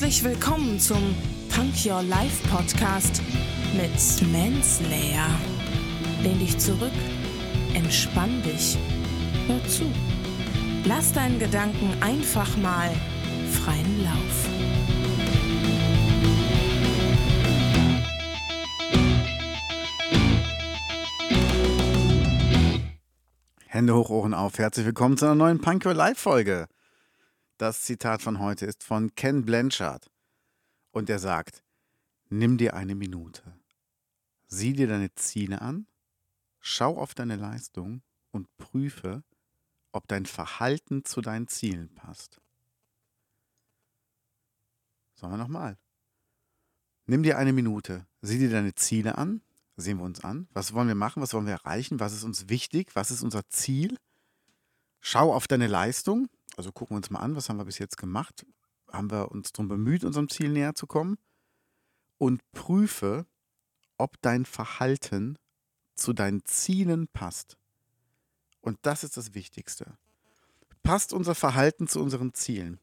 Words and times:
Herzlich 0.00 0.24
willkommen 0.24 0.80
zum 0.80 1.14
Punk 1.54 1.74
Your 1.84 2.02
Life 2.02 2.48
Podcast 2.48 3.20
mit 3.74 4.32
Manslayer. 4.32 5.28
Lehn 6.22 6.38
dich 6.38 6.56
zurück, 6.56 6.90
entspann 7.74 8.42
dich, 8.42 8.78
hör 9.46 9.62
zu. 9.68 9.84
Lass 10.86 11.12
deinen 11.12 11.38
Gedanken 11.38 11.92
einfach 12.00 12.56
mal 12.56 12.90
freien 13.52 14.02
Lauf. 14.02 14.48
Hände 23.66 23.94
hoch, 23.94 24.08
Ohren 24.08 24.32
auf. 24.32 24.58
Herzlich 24.58 24.86
willkommen 24.86 25.18
zu 25.18 25.26
einer 25.26 25.34
neuen 25.34 25.60
Punk 25.60 25.84
Your 25.84 25.92
Life 25.92 26.22
Folge. 26.22 26.68
Das 27.60 27.82
Zitat 27.82 28.22
von 28.22 28.38
heute 28.38 28.64
ist 28.64 28.82
von 28.82 29.14
Ken 29.16 29.44
Blanchard. 29.44 30.10
Und 30.92 31.10
er 31.10 31.18
sagt, 31.18 31.62
nimm 32.30 32.56
dir 32.56 32.72
eine 32.72 32.94
Minute. 32.94 33.42
Sieh 34.46 34.72
dir 34.72 34.88
deine 34.88 35.14
Ziele 35.14 35.60
an, 35.60 35.86
schau 36.58 36.96
auf 36.96 37.14
deine 37.14 37.36
Leistung 37.36 38.00
und 38.30 38.48
prüfe, 38.56 39.24
ob 39.92 40.08
dein 40.08 40.24
Verhalten 40.24 41.04
zu 41.04 41.20
deinen 41.20 41.48
Zielen 41.48 41.94
passt. 41.94 42.40
Sagen 45.14 45.34
wir 45.34 45.36
nochmal. 45.36 45.76
Nimm 47.04 47.22
dir 47.22 47.36
eine 47.36 47.52
Minute, 47.52 48.06
sieh 48.22 48.38
dir 48.38 48.50
deine 48.50 48.74
Ziele 48.74 49.18
an, 49.18 49.42
sehen 49.76 49.98
wir 49.98 50.04
uns 50.04 50.24
an, 50.24 50.48
was 50.54 50.72
wollen 50.72 50.88
wir 50.88 50.94
machen, 50.94 51.20
was 51.20 51.34
wollen 51.34 51.44
wir 51.44 51.52
erreichen, 51.52 52.00
was 52.00 52.14
ist 52.14 52.24
uns 52.24 52.48
wichtig, 52.48 52.96
was 52.96 53.10
ist 53.10 53.22
unser 53.22 53.46
Ziel. 53.50 53.98
Schau 55.02 55.34
auf 55.34 55.46
deine 55.46 55.66
Leistung, 55.66 56.30
also 56.56 56.72
gucken 56.72 56.94
wir 56.94 56.98
uns 56.98 57.10
mal 57.10 57.20
an, 57.20 57.36
was 57.36 57.48
haben 57.48 57.58
wir 57.58 57.64
bis 57.64 57.78
jetzt 57.78 57.96
gemacht? 57.96 58.46
Haben 58.90 59.10
wir 59.10 59.30
uns 59.30 59.52
darum 59.52 59.68
bemüht, 59.68 60.04
unserem 60.04 60.28
Ziel 60.28 60.50
näher 60.50 60.74
zu 60.74 60.86
kommen? 60.86 61.18
Und 62.18 62.42
prüfe, 62.52 63.26
ob 63.96 64.20
dein 64.20 64.44
Verhalten 64.44 65.38
zu 65.94 66.12
deinen 66.12 66.44
Zielen 66.44 67.08
passt. 67.08 67.56
Und 68.60 68.78
das 68.82 69.04
ist 69.04 69.16
das 69.16 69.34
Wichtigste. 69.34 69.96
Passt 70.82 71.12
unser 71.12 71.34
Verhalten 71.34 71.88
zu 71.88 72.00
unseren 72.00 72.34
Zielen? 72.34 72.80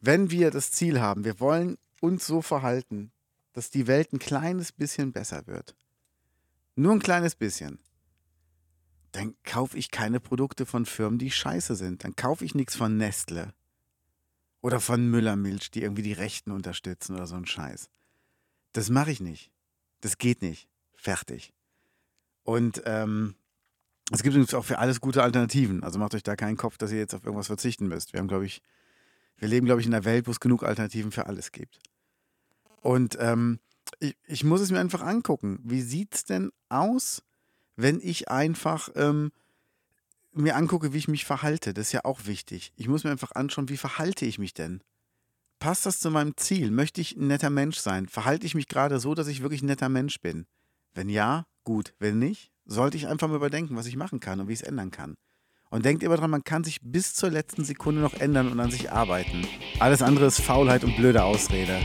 Wenn 0.00 0.30
wir 0.30 0.50
das 0.50 0.72
Ziel 0.72 1.00
haben, 1.00 1.24
wir 1.24 1.40
wollen 1.40 1.78
uns 2.00 2.26
so 2.26 2.42
verhalten, 2.42 3.12
dass 3.52 3.70
die 3.70 3.86
Welt 3.86 4.12
ein 4.12 4.18
kleines 4.18 4.72
bisschen 4.72 5.12
besser 5.12 5.46
wird. 5.46 5.74
Nur 6.74 6.92
ein 6.92 7.00
kleines 7.00 7.34
bisschen 7.34 7.78
dann 9.12 9.34
kaufe 9.44 9.78
ich 9.78 9.90
keine 9.90 10.20
Produkte 10.20 10.66
von 10.66 10.86
Firmen, 10.86 11.18
die 11.18 11.30
scheiße 11.30 11.76
sind. 11.76 12.04
Dann 12.04 12.16
kaufe 12.16 12.44
ich 12.44 12.54
nichts 12.54 12.74
von 12.74 12.96
Nestle 12.96 13.54
oder 14.62 14.80
von 14.80 15.06
Müllermilch, 15.10 15.70
die 15.70 15.82
irgendwie 15.82 16.02
die 16.02 16.14
Rechten 16.14 16.50
unterstützen 16.50 17.14
oder 17.14 17.26
so 17.26 17.36
ein 17.36 17.46
Scheiß. 17.46 17.90
Das 18.72 18.88
mache 18.88 19.10
ich 19.10 19.20
nicht. 19.20 19.52
Das 20.00 20.18
geht 20.18 20.40
nicht. 20.40 20.68
Fertig. 20.94 21.52
Und 22.42 22.82
ähm, 22.86 23.34
es 24.10 24.22
gibt 24.22 24.34
übrigens 24.34 24.54
auch 24.54 24.64
für 24.64 24.78
alles 24.78 25.00
gute 25.00 25.22
Alternativen. 25.22 25.82
Also 25.82 25.98
macht 25.98 26.14
euch 26.14 26.22
da 26.22 26.36
keinen 26.36 26.56
Kopf, 26.56 26.78
dass 26.78 26.90
ihr 26.90 26.98
jetzt 26.98 27.14
auf 27.14 27.24
irgendwas 27.24 27.46
verzichten 27.46 27.88
müsst. 27.88 28.12
Wir 28.12 28.20
haben, 28.20 28.28
glaube 28.28 28.46
ich, 28.46 28.62
wir 29.36 29.48
leben, 29.48 29.66
glaube 29.66 29.80
ich, 29.80 29.86
in 29.86 29.94
einer 29.94 30.04
Welt, 30.04 30.26
wo 30.26 30.30
es 30.30 30.40
genug 30.40 30.62
Alternativen 30.62 31.12
für 31.12 31.26
alles 31.26 31.52
gibt. 31.52 31.80
Und 32.80 33.16
ähm, 33.20 33.60
ich, 33.98 34.16
ich 34.26 34.44
muss 34.44 34.60
es 34.60 34.70
mir 34.70 34.80
einfach 34.80 35.02
angucken. 35.02 35.60
Wie 35.62 35.82
sieht 35.82 36.14
es 36.14 36.24
denn 36.24 36.50
aus, 36.68 37.22
wenn 37.76 38.00
ich 38.00 38.28
einfach 38.28 38.88
ähm, 38.94 39.32
mir 40.32 40.56
angucke, 40.56 40.92
wie 40.92 40.98
ich 40.98 41.08
mich 41.08 41.24
verhalte. 41.24 41.74
Das 41.74 41.88
ist 41.88 41.92
ja 41.92 42.04
auch 42.04 42.26
wichtig. 42.26 42.72
Ich 42.76 42.88
muss 42.88 43.04
mir 43.04 43.10
einfach 43.10 43.32
anschauen, 43.32 43.68
wie 43.68 43.76
verhalte 43.76 44.24
ich 44.24 44.38
mich 44.38 44.54
denn? 44.54 44.82
Passt 45.58 45.86
das 45.86 46.00
zu 46.00 46.10
meinem 46.10 46.36
Ziel? 46.36 46.70
Möchte 46.70 47.00
ich 47.00 47.16
ein 47.16 47.28
netter 47.28 47.50
Mensch 47.50 47.78
sein? 47.78 48.08
Verhalte 48.08 48.46
ich 48.46 48.54
mich 48.54 48.68
gerade 48.68 48.98
so, 48.98 49.14
dass 49.14 49.28
ich 49.28 49.42
wirklich 49.42 49.62
ein 49.62 49.66
netter 49.66 49.88
Mensch 49.88 50.20
bin? 50.20 50.46
Wenn 50.94 51.08
ja, 51.08 51.46
gut. 51.64 51.94
Wenn 51.98 52.18
nicht, 52.18 52.50
sollte 52.64 52.96
ich 52.96 53.06
einfach 53.06 53.28
mal 53.28 53.36
überdenken, 53.36 53.76
was 53.76 53.86
ich 53.86 53.96
machen 53.96 54.20
kann 54.20 54.40
und 54.40 54.48
wie 54.48 54.54
ich 54.54 54.60
es 54.60 54.66
ändern 54.66 54.90
kann. 54.90 55.14
Und 55.70 55.84
denkt 55.84 56.02
immer 56.02 56.16
dran, 56.16 56.30
man 56.30 56.44
kann 56.44 56.64
sich 56.64 56.80
bis 56.82 57.14
zur 57.14 57.30
letzten 57.30 57.64
Sekunde 57.64 58.00
noch 58.00 58.14
ändern 58.14 58.50
und 58.50 58.60
an 58.60 58.70
sich 58.70 58.90
arbeiten. 58.92 59.46
Alles 59.78 60.02
andere 60.02 60.26
ist 60.26 60.40
Faulheit 60.40 60.84
und 60.84 60.96
blöde 60.96 61.22
Ausrede. 61.22 61.80